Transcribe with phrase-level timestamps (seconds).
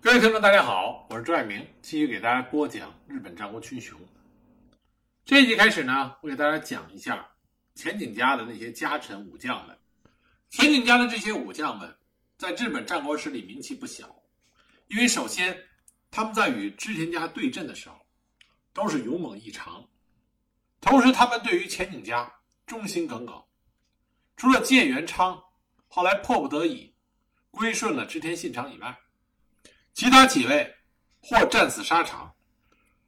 [0.00, 3.98] 各位听众，大家好，我是朱爱明，继续给大家播讲日本战国群雄。
[5.24, 7.28] 这一集开始呢，我给大家讲一下
[7.74, 9.76] 前景家的那些家臣武将们。
[10.50, 11.92] 前景家的这些武将们，
[12.36, 14.22] 在日本战国史里名气不小，
[14.86, 15.58] 因为首先
[16.12, 17.96] 他们在与织田家对阵的时候，
[18.72, 19.84] 都是勇猛异常，
[20.80, 22.32] 同时他们对于前景家
[22.66, 23.42] 忠心耿耿。
[24.36, 25.42] 除了建元昌
[25.88, 26.94] 后来迫不得已
[27.50, 28.96] 归顺了织田信长以外，
[29.98, 30.72] 其他几位
[31.20, 32.32] 或战死沙场，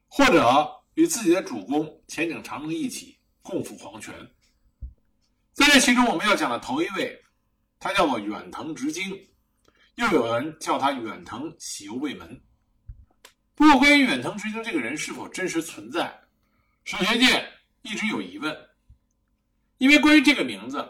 [0.08, 4.12] 或者与自己的主公前景长政一起共赴黄泉。
[5.52, 7.16] 在这其中，我们要讲的头一位，
[7.78, 9.16] 他叫做远藤直经，
[9.94, 12.42] 又有人叫他远藤喜右卫门。
[13.54, 16.12] 不过，关于远藤直经这个人是否真实存在，
[16.82, 17.48] 史学界
[17.82, 18.52] 一直有疑问，
[19.78, 20.84] 因为关于这个名字，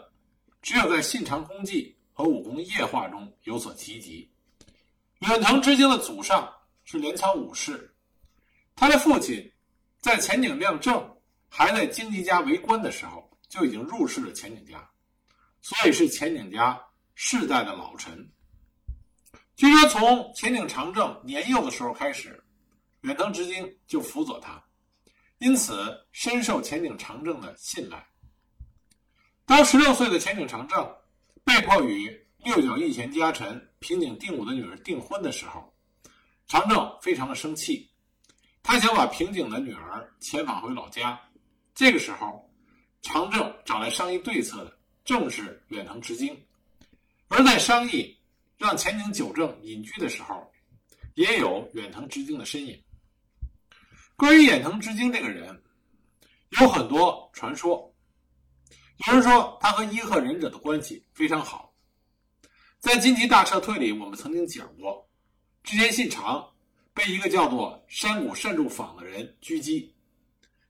[0.63, 4.30] 只有在《信长公记》和《武功夜话》中有所提及。
[5.21, 6.51] 远藤直经的祖上
[6.83, 7.93] 是镰仓武士，
[8.75, 9.51] 他的父亲
[9.99, 11.15] 在前景亮正
[11.47, 14.89] 还在京畿家为官的时候就已经入仕了前景家，
[15.61, 16.79] 所以是前景家
[17.13, 18.27] 世代的老臣。
[19.55, 22.43] 据说从前景长政年幼的时候开始，
[23.01, 24.59] 远藤直经就辅佐他，
[25.37, 28.03] 因此深受前景长政的信赖。
[29.45, 30.95] 当十六岁的前景长政
[31.43, 35.73] 被迫与六角义贤家臣平井定武的女儿订婚的时候，
[36.47, 37.89] 长政非常的生气，
[38.61, 41.19] 他想把平井的女儿遣返回老家。
[41.73, 42.47] 这个时候，
[43.01, 46.39] 长政找来商议对策的正是远藤直经，
[47.27, 48.15] 而在商议
[48.55, 50.47] 让前井久政隐居的时候，
[51.15, 52.79] 也有远藤直经的身影。
[54.15, 55.59] 关于远藤直经这个人，
[56.61, 57.91] 有很多传说，
[59.07, 61.70] 有人说他和伊贺忍者的关系非常好。
[62.81, 65.07] 在金崎大撤退里，我们曾经讲过，
[65.61, 66.43] 织田信长
[66.95, 69.95] 被一个叫做山谷善助坊的人狙击，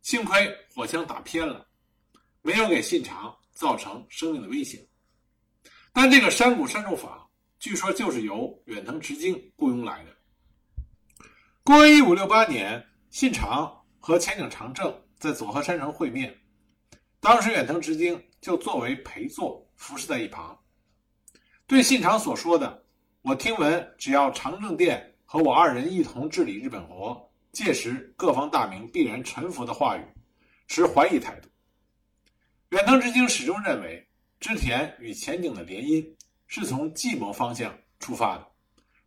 [0.02, 1.66] 幸亏火枪打偏了，
[2.41, 4.86] 没有给信长造成生命的危险。
[5.94, 10.12] 但这个山谷善助坊，据说就是由远藤直经雇佣来的。
[11.63, 16.38] 公元一五六八年，信长和前景长政在佐贺山城会面，
[17.22, 20.61] 当时远藤直经就作为陪坐，服侍在一旁。
[21.72, 22.84] 对信长所说的
[23.24, 30.04] “我听闻，只要长政殿和我二人一同治理日本国，届时各方大名必然臣服”的话语，
[30.68, 31.48] 持怀疑态度。
[32.72, 34.06] 远藤直京始终认为，
[34.38, 36.06] 织田与前景的联姻
[36.46, 38.46] 是从计谋方向出发的，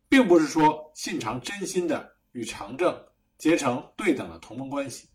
[0.09, 2.99] 并不是说信长真心的与长政
[3.37, 5.07] 结成对等的同盟关系。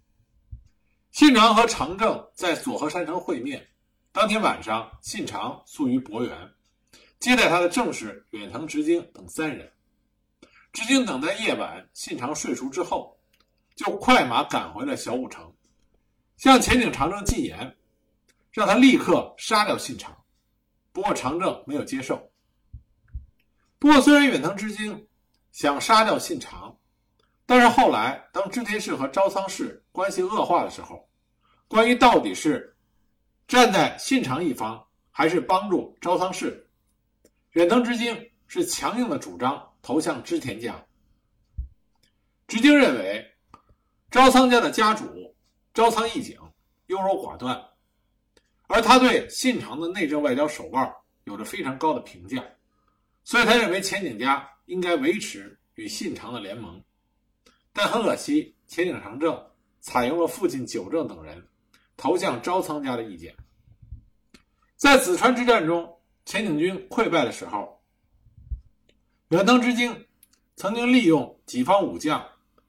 [1.11, 3.67] 信长和长政在佐贺山城会面，
[4.13, 6.33] 当天晚上，信长宿于博园。
[7.21, 9.71] 接待他的正是远藤直经等三人。
[10.73, 13.15] 直经等在夜晚信长睡熟之后，
[13.77, 15.53] 就快马赶回了小武城，
[16.39, 17.77] 向前井长政进言，
[18.51, 20.17] 让他立刻杀掉信长。
[20.93, 22.27] 不过长政没有接受。
[23.79, 25.07] 不过虽然远藤直经
[25.53, 26.75] 想杀掉信长，
[27.45, 31.07] 但是后来当织田氏和朝仓氏关系恶化的时候，
[31.69, 32.75] 关于到底是
[33.47, 36.67] 站在信长一方，还是帮助朝仓氏？
[37.53, 40.85] 远藤直经是强硬的主张投向织田家。
[42.47, 43.29] 直经认为，
[44.11, 45.35] 朝仓家的家主
[45.75, 46.39] 朝仓义景
[46.87, 47.61] 优柔寡断，
[48.69, 50.95] 而他对信长的内政外交手腕
[51.25, 52.45] 有着非常高的评价，
[53.25, 56.81] 所以他认为前景家应该维持与信长的联盟。
[57.73, 59.45] 但很可惜，前景长政
[59.81, 61.49] 采用了父亲久政等人
[61.97, 63.35] 投向朝仓家的意见。
[64.77, 65.97] 在紫川之战中。
[66.31, 67.83] 前井军溃败的时候，
[69.31, 70.07] 远藤直经
[70.55, 72.25] 曾经利用己方武将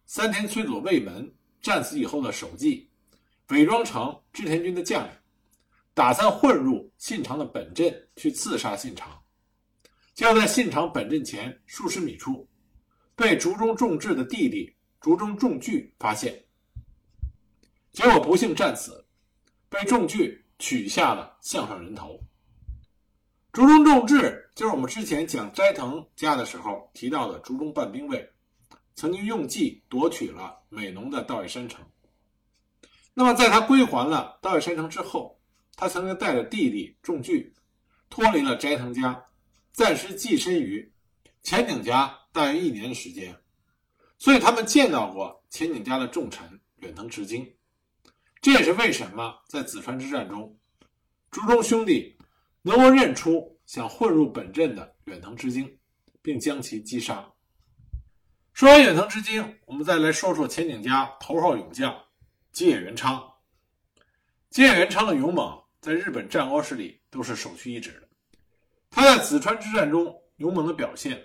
[0.08, 2.90] 三田崔佐卫门战死以后的首级，
[3.50, 5.12] 伪装成织田军的将领，
[5.94, 9.22] 打算混入信长的本阵去刺杀信长。
[10.16, 12.50] 就在信长本阵前数十米处，
[13.16, 16.34] 被竹中重治的弟弟竹中重聚发现，
[17.92, 19.06] 结果不幸战死，
[19.70, 22.20] 被重聚取下了项上人头。
[23.52, 28.26] 竹中重治就是我们之前讲斋藤家的时候提到的竹中半兵卫，
[28.96, 31.84] 曾经用计夺取了美浓的道野山城。
[33.14, 35.38] 那么在他归还了道野山城之后，
[35.76, 37.54] 他曾经带着弟弟重聚，
[38.10, 39.22] 脱离了斋藤家，
[39.74, 40.90] 暂时寄身于
[41.44, 43.36] 前景家大约一年的时间。
[44.18, 47.54] 所以他们见到过前景家的重臣远藤直经，
[48.42, 50.58] 这也是为什么在紫川之战中，
[51.32, 52.18] 竹中兄弟。
[52.62, 55.78] 能够认出想混入本阵的远藤直经，
[56.22, 57.28] 并将其击杀。
[58.54, 61.96] 说完远藤之经，我们再来说说前景家头号勇将
[62.52, 63.22] 吉野元昌。
[64.50, 68.08] 吉野元昌的勇猛，在日本战国史里都是首屈一指的。
[68.90, 71.18] 他在紫川之战中勇猛的表现，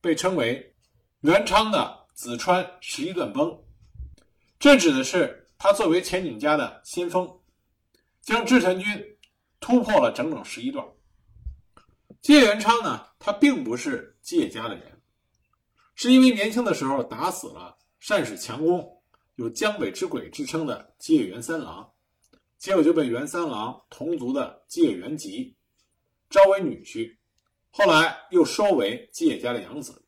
[0.00, 0.74] 被称为
[1.22, 3.58] 元昌的紫川十一段崩。
[4.58, 7.40] 这指的是他作为前景家的先锋，
[8.20, 9.17] 将织田军
[9.68, 10.82] 突破了整整十一段。
[12.22, 14.98] 吉野元昌呢，他并不是吉野家的人。
[15.94, 18.82] 是因为年轻的时候打死了善使强攻、
[19.34, 21.86] 有江北之鬼之称的吉野元三郎，
[22.56, 25.54] 结果就被元三郎同族的吉野元吉
[26.30, 27.14] 招为女婿，
[27.68, 30.02] 后来又收为吉野家的养子，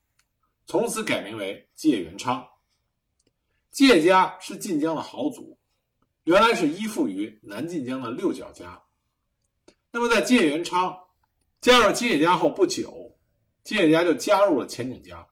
[0.65, 2.43] 从此改名为吉野元昌。
[3.71, 5.59] 吉野家是晋江的豪族，
[6.25, 8.83] 原来是依附于南晋江的六角家。
[9.93, 10.97] 那么在吉野元昌
[11.61, 13.13] 加入吉野家后不久，
[13.65, 15.27] 吉野家就加入了前景家。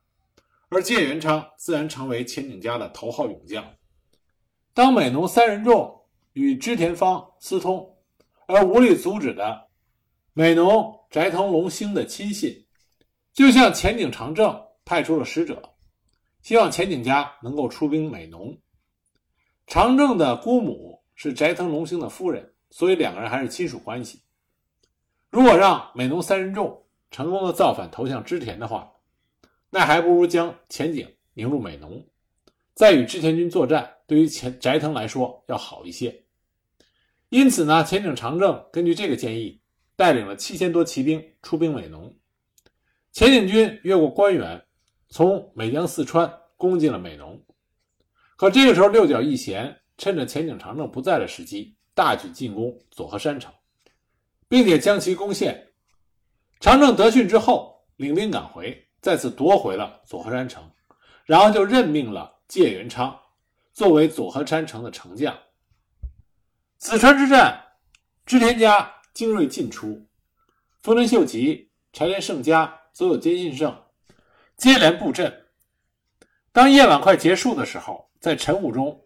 [0.69, 3.65] 而吉野元昌自然成为前景家的头号勇将。
[4.75, 5.99] 当美浓三人众
[6.33, 7.97] 与织田方私通，
[8.47, 9.69] 而无力阻止的
[10.33, 12.67] 美浓斋藤龙兴的亲信，
[13.33, 15.63] 就向前景长政派出了使者，
[16.43, 18.59] 希望前景家能够出兵美浓。
[19.67, 24.21] 长政的姑母是斋藤龙兴的夫人，所以两个人还是亲属关系。
[25.31, 28.91] 如果让美浓三人众成功的造反投向织田的话，
[29.71, 32.03] 那还不如将前景引入美浓，
[32.75, 36.25] 再与织田军作战，对于前斋藤来说要好一些。
[37.29, 39.61] 因此呢，前景长政根据这个建议，
[39.97, 42.15] 带领了七千多骑兵出兵美浓。
[43.13, 44.65] 前景军越过关原，
[45.09, 47.39] 从美江四川攻进了美浓。
[48.37, 53.53] 可这个时候，六角义贤趁着前景长政不在的时机，大举进攻佐贺山城，
[54.49, 55.69] 并且将其攻陷。
[56.61, 58.85] 长政得讯之后，领兵赶回。
[59.01, 60.69] 再次夺回了佐贺山城，
[61.25, 63.17] 然后就任命了芥元昌
[63.73, 65.33] 作为佐贺山城的城将。
[66.79, 67.65] 紫川之战，
[68.27, 70.05] 织田家精锐尽出，
[70.83, 73.73] 丰臣秀吉、柴田胜家、佐有坚信胜
[74.57, 75.33] 接连布阵。
[76.51, 79.01] 当夜晚快结束的时候，在晨雾中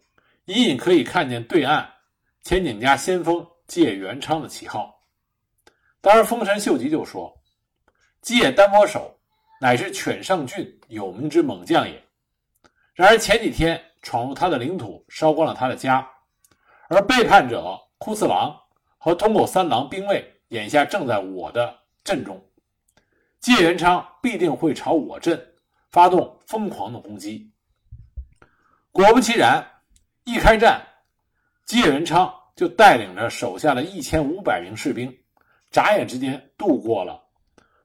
[0.45, 1.87] 隐隐可以看见对岸
[2.41, 4.92] 前景家先锋芥元昌的旗号。
[6.03, 7.33] 当时丰臣秀吉就说
[8.21, 9.09] ：“芥单摸手。”
[9.61, 12.03] 乃是犬上郡有名之猛将也。
[12.93, 16.05] 然而前几天闯入他的领土，烧光了他的家，
[16.89, 18.53] 而背叛者枯次郎
[18.97, 21.73] 和通口三郎兵卫，眼下正在我的
[22.03, 22.45] 阵中。
[23.39, 25.41] 芥元昌必定会朝我阵
[25.91, 27.49] 发动疯狂的攻击。
[28.91, 29.65] 果不其然，
[30.25, 30.85] 一开战，
[31.65, 35.17] 芥元昌就带领着手下的一千五百名士兵，
[35.73, 37.21] 眨眼之间渡过了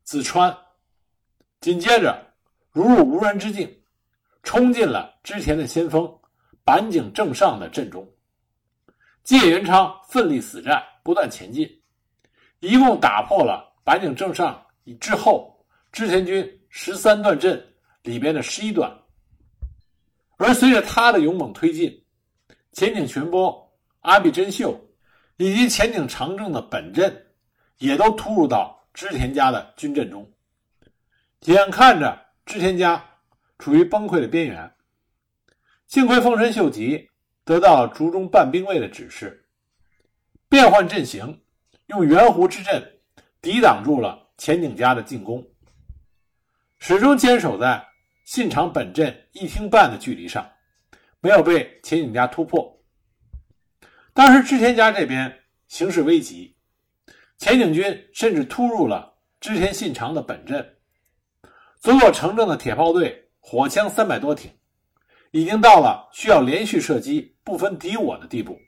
[0.06, 0.56] 淄川。
[1.60, 2.16] 紧接着，
[2.70, 3.68] 如入无人之境，
[4.44, 6.08] 冲进了织田的先锋
[6.64, 8.06] 板井正上的阵中。
[9.24, 11.68] 芥元昌奋力死战，不断前进，
[12.60, 18.94] 一共打破了板井正上以之后织田军十三段阵里边的十一段。
[20.36, 22.04] 而随着他的勇猛推进，
[22.72, 24.78] 前井全波、阿比真秀
[25.38, 27.26] 以及前井长政的本阵
[27.78, 30.30] 也都突入到织田家的军阵中。
[31.42, 33.04] 眼看着织田家
[33.58, 34.72] 处于崩溃的边缘，
[35.86, 37.08] 幸亏丰臣秀吉
[37.44, 39.48] 得到竹中半兵卫的指示，
[40.48, 41.42] 变换阵型，
[41.86, 43.00] 用圆弧之阵
[43.40, 45.46] 抵挡住了前景家的进攻，
[46.78, 47.86] 始终坚守在
[48.24, 50.50] 信长本阵一听半的距离上，
[51.20, 52.82] 没有被前景家突破。
[54.12, 56.56] 当时织田家这边形势危急，
[57.38, 60.76] 前景军甚至突入了织田信长的本阵。
[61.80, 64.50] 佐佐城正的铁炮队火枪三百多挺，
[65.30, 68.60] 已经到了需要连续射击、不分敌我的地步。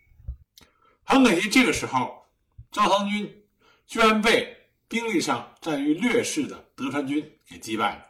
[1.02, 2.22] 很可惜，这个时候
[2.70, 3.44] 赵唐军
[3.88, 8.06] 居然被兵力上占于劣势的德川军给击败了。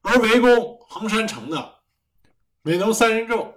[0.00, 1.80] 而围攻横山城的
[2.62, 3.54] 美浓三人众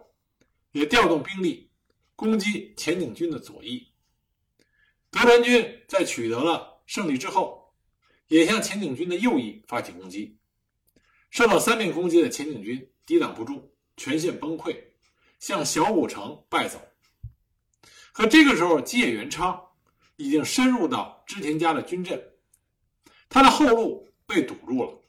[0.74, 1.72] 也调动兵力
[2.18, 3.88] 攻击前景军的左翼。
[5.16, 7.64] 德川军在取得了胜利之后。
[8.28, 10.40] 也向前景军的右翼发起攻击，
[11.30, 14.76] 受到三面攻击的前景军抵挡不住，全线崩溃，
[15.40, 16.82] 向小古城败走。
[18.12, 19.64] 可这个时候，吉野元昌
[20.16, 22.20] 已经深入到织田家的军阵，
[23.30, 25.00] 他的后路被堵住了。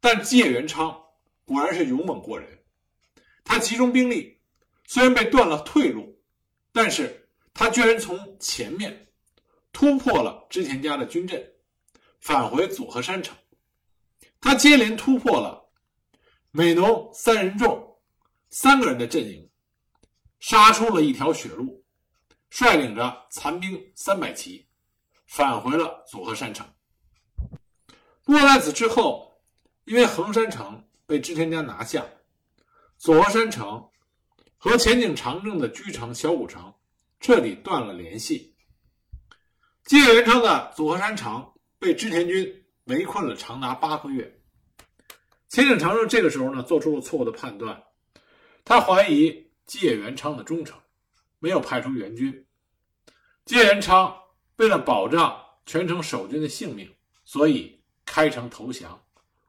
[0.00, 0.98] 但吉野元昌
[1.44, 2.64] 果然是勇猛过人，
[3.44, 4.38] 他集中兵力，
[4.86, 6.18] 虽然被断了退路，
[6.72, 7.23] 但是
[7.54, 9.08] 他居然从前面
[9.72, 11.42] 突破了织田家的军阵。
[12.20, 13.36] 返回佐贺山城，
[14.40, 15.70] 他接连突破了
[16.50, 17.98] 美浓三人众
[18.48, 19.50] 三个人的阵营，
[20.40, 21.84] 杀出了一条血路，
[22.48, 24.66] 率领着残兵三百骑，
[25.26, 26.66] 返回了佐贺山城。
[28.22, 29.30] 不过在此之后，
[29.84, 32.06] 因为横山城被织田家拿下，
[32.96, 33.86] 佐贺山城
[34.56, 36.72] 和前景长政的居城小谷城
[37.24, 38.54] 彻底断了联系。
[39.86, 44.42] 吉野元昌的佐贺山城被织田军围困了长达八个月。
[45.48, 47.82] 前井长政这个时候呢，做出了错误的判断，
[48.62, 50.78] 他怀疑吉野元昌的忠诚，
[51.38, 52.46] 没有派出援军。
[53.46, 54.14] 吉野元昌
[54.56, 59.02] 为了保障全城守军的性命，所以开城投降，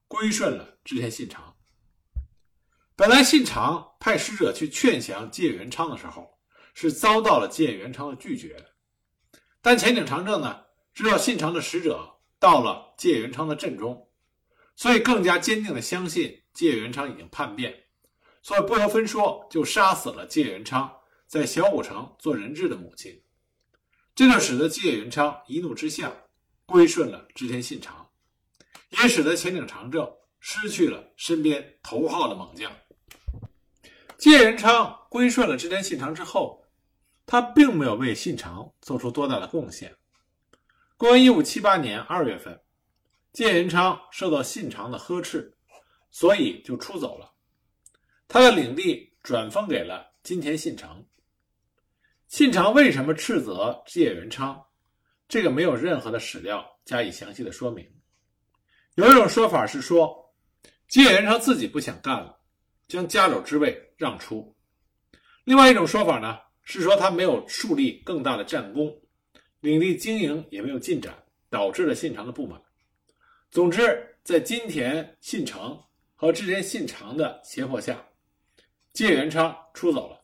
[0.08, 1.54] 归顺了织田信长。
[2.96, 6.35] 本来信长派使者去劝降吉野元昌的时候，
[6.76, 8.56] 是遭到了吉野元昌的拒绝。
[9.62, 10.62] 但前井长政呢，
[10.94, 14.08] 知道信长的使者到了吉野元昌的阵中，
[14.76, 17.74] 所以更加坚定的相信吉野元昌已经叛变，
[18.44, 20.94] 所以不由分说就杀死了吉野元昌
[21.26, 23.24] 在小谷城做人质的母亲。
[24.14, 26.12] 这就使得吉野元昌一怒之下
[26.66, 28.08] 归顺了织田信长，
[28.90, 30.08] 也使得前井长政
[30.40, 32.72] 失去了身边头号的猛将。
[34.18, 36.62] 吉野元昌归顺了织田信长之后。
[37.26, 39.96] 他并没有为信长做出多大的贡献。
[40.98, 42.60] 公元一五七八年二月份，
[43.34, 45.54] 吉野元昌受到信长的呵斥，
[46.12, 47.34] 所以就出走了。
[48.28, 51.04] 他的领地转封给了金田信长。
[52.28, 54.64] 信长为什么斥责吉野元昌？
[55.28, 57.86] 这个没有任何的史料加以详细的说明。
[58.96, 60.16] 有一种说法是说，
[60.88, 62.40] 吉野元昌自己不想干了，
[62.88, 64.56] 将家主之位让出。
[65.44, 66.40] 另外一种说法呢？
[66.66, 68.94] 是说他没有树立更大的战功，
[69.62, 71.16] 领地经营也没有进展，
[71.50, 72.62] 导致了信长的不满。
[73.52, 75.82] 总之，在金田信长
[76.16, 78.06] 和织田信长的胁迫下，
[78.92, 80.22] 吉野元昌出走了，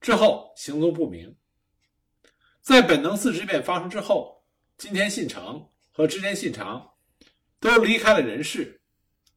[0.00, 1.36] 之后行踪不明。
[2.62, 4.42] 在本能寺之变发生之后，
[4.78, 6.88] 金田信长和织田信长
[7.58, 8.80] 都离开了人世，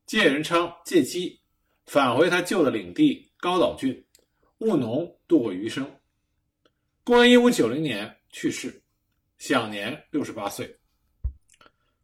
[0.06, 1.42] 吉野元昌借机
[1.88, 4.06] 返回他旧的领地高岛郡
[4.60, 5.99] 务农度过余生。
[7.10, 8.84] 公元一五九零年去世，
[9.40, 10.78] 享年六十八岁。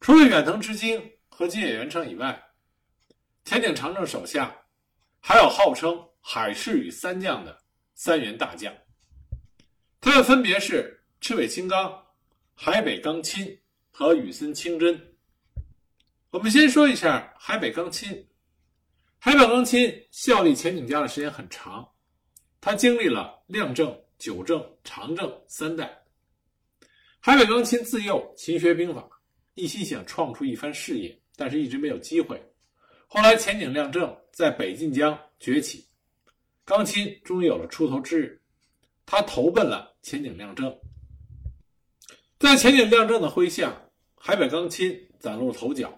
[0.01, 2.43] 除了远藤直经和金野元昌以外，
[3.43, 4.59] 田井长政手下
[5.19, 7.55] 还有号称“海市与三将”的
[7.93, 8.75] 三员大将，
[10.01, 12.03] 他们分别是赤尾清刚、
[12.55, 13.55] 海北纲亲
[13.91, 14.99] 和羽森清真。
[16.31, 18.27] 我们先说一下海北纲亲。
[19.19, 21.87] 海北纲亲效力前井家的时间很长，
[22.59, 23.95] 他经历了亮政。
[24.17, 26.01] 九正、长政三代，
[27.19, 29.07] 海北纲亲自幼勤学兵法，
[29.53, 32.41] 一心想创出一番事业，但是一直没有机会。
[33.07, 35.85] 后来前景亮正在北近江崛起，
[36.63, 38.41] 纲亲终于有了出头之日，
[39.05, 40.75] 他投奔了前景亮正。
[42.39, 45.93] 在前景亮正的麾下，海北纲亲崭露头角。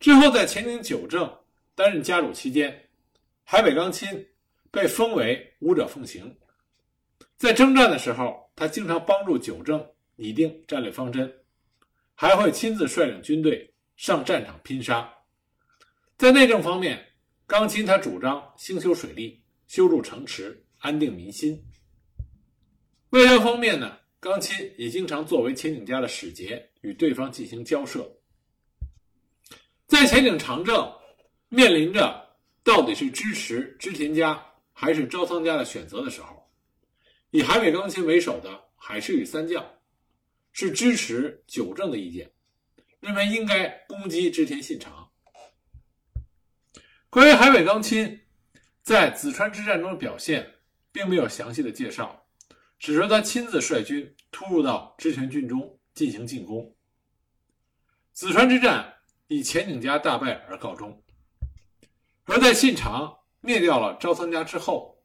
[0.00, 1.28] 之后在前景久正
[1.74, 2.88] 担任家主期间，
[3.42, 4.08] 海北纲亲
[4.70, 6.36] 被封为武者奉行。
[7.38, 11.32] 在征战的时候，他经常帮助九政拟定战略方针，
[12.12, 15.08] 还会亲自率领军队上战场拼杀。
[16.16, 17.00] 在内政方面，
[17.46, 21.56] 纲亲他主张兴修水利、修筑城池、安定民心。
[23.10, 28.04] 外交方面呢，纲亲也经常作为前景家的使节，与对方进行交涉。
[29.86, 30.92] 在前景长政
[31.48, 36.37] 面临着到底是支持织田家还是朝仓家的选择的时候。
[37.30, 39.62] 以海北钢琴为首的海士与三将
[40.50, 42.32] 是支持九政的意见，
[43.00, 45.10] 认为应该攻击织田信长。
[47.10, 48.18] 关于海北钢亲
[48.82, 50.54] 在紫川之战中的表现，
[50.90, 52.26] 并没有详细的介绍，
[52.78, 56.74] 只说他亲自率军突入到织田军中进行进攻。
[58.12, 58.94] 紫川之战
[59.26, 61.02] 以前景家大败而告终，
[62.24, 64.97] 而在信长灭掉了朝仓家之后。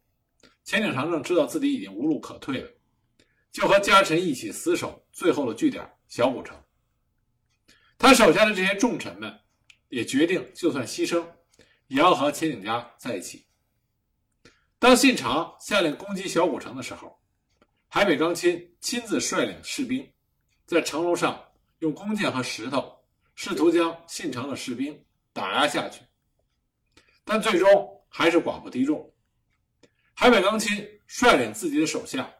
[0.63, 2.71] 前井长政知道自己已经无路可退了，
[3.51, 6.57] 就和家臣一起死守最后的据点小谷城。
[7.97, 9.39] 他手下的这些重臣们
[9.89, 11.25] 也决定，就算牺牲，
[11.87, 13.45] 也要和前井家在一起。
[14.79, 17.17] 当信长下令攻击小谷城的时候，
[17.87, 20.11] 海北纲亲亲自率领士兵，
[20.65, 21.41] 在城楼上
[21.79, 22.97] 用弓箭和石头，
[23.35, 26.01] 试图将信长的士兵打压下去，
[27.23, 27.67] 但最终
[28.09, 29.12] 还是寡不敌众。
[30.23, 32.33] 海北钢亲率领自己的手下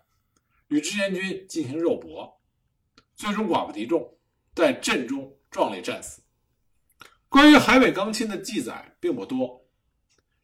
[0.70, 2.34] 与织田军进行肉搏，
[3.14, 4.10] 最终寡不敌众，
[4.56, 6.22] 在阵中壮烈战死。
[7.28, 9.62] 关于海北钢亲的记载并不多，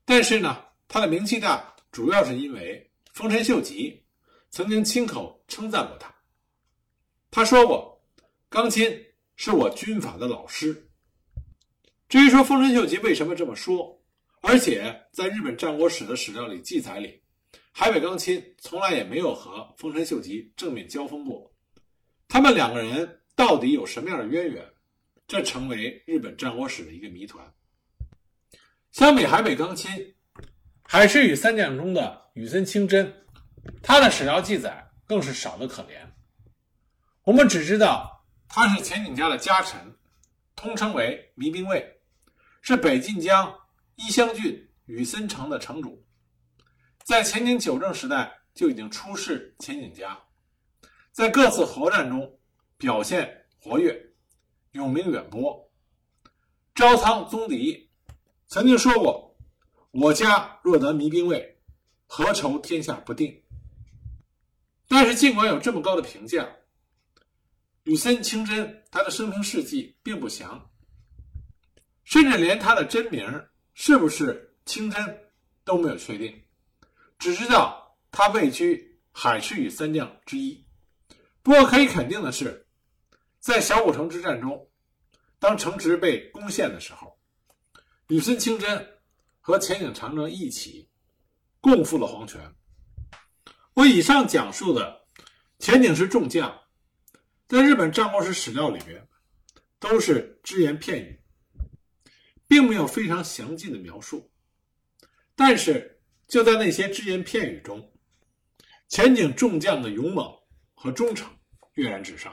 [0.03, 4.03] 但是呢，他的名气大，主要是因为丰臣秀吉
[4.50, 6.13] 曾经亲口称赞过他。
[7.31, 8.05] 他说过
[8.51, 9.01] ：“钢亲
[9.38, 10.89] 是我军法的老师。”
[12.10, 13.98] 至于说丰臣秀吉为什么这么说，
[14.41, 17.17] 而且在日本战国史的史料里记载里，
[17.79, 21.50] 海北钢亲从来也没有和丰臣秀吉正面交锋过，
[22.27, 24.65] 他们两个人到底有什么样的渊源？
[25.25, 27.53] 这成为日本战国史的一个谜团。
[28.91, 30.13] 相比海北钢亲，
[30.83, 33.25] 海士与三将中的羽森清真，
[33.81, 36.05] 他的史料记载更是少得可怜。
[37.24, 39.95] 我们只知道他是前景家的家臣，
[40.53, 42.01] 通称为弥兵卫，
[42.62, 43.57] 是北近江
[43.95, 46.05] 伊香郡羽森城的城主，
[47.10, 50.16] 在前景九正时代就已经出仕前景家，
[51.12, 52.38] 在各次合战中
[52.78, 54.00] 表现活跃。
[54.74, 55.72] 永名远播，
[56.75, 57.89] 招仓宗迪
[58.46, 59.36] 曾经说过
[59.89, 61.60] ：“我家若得弥兵卫，
[62.06, 63.42] 何愁天下不定？”
[64.88, 66.48] 但是，尽管有这么高的评价，
[67.86, 70.70] 羽森清真他的生平事迹并不详，
[72.04, 75.32] 甚至连他的真名是不是清真
[75.63, 76.39] 都没有确定，
[77.19, 80.65] 只知道他位居海士与三将之一。
[81.43, 82.65] 不过，可以肯定的是。
[83.39, 84.69] 在小古城之战中，
[85.39, 87.17] 当城池被攻陷的时候，
[88.07, 88.99] 羽森清真
[89.39, 90.89] 和前景长政一起
[91.61, 92.41] 共赴了黄泉。
[93.73, 95.05] 我以上讲述的
[95.57, 96.53] 前景是众将，
[97.47, 99.07] 在日本战国史史料里面
[99.79, 101.21] 都是只言片语，
[102.45, 104.29] 并没有非常详尽的描述。
[105.33, 105.99] 但是
[106.29, 107.91] 就在那些只言片语中，
[108.88, 110.31] 前景众将的勇猛
[110.75, 111.27] 和忠诚
[111.74, 112.31] 跃然纸上。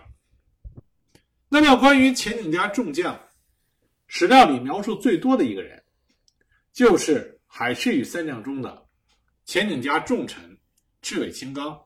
[1.49, 3.19] 那么，关于前景家众将，
[4.07, 5.83] 史料里描述最多的一个人，
[6.75, 8.87] 就是海士与三将中的
[9.47, 10.59] 前景家重臣
[11.01, 11.83] 赤尾青刚。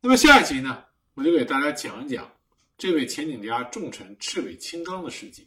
[0.00, 0.82] 那么下一集呢，
[1.12, 2.32] 我就给大家讲一讲
[2.78, 5.46] 这位前景家重臣赤尾青刚的事迹。